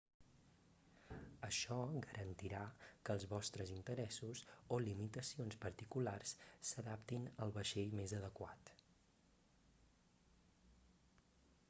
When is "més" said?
8.01-8.17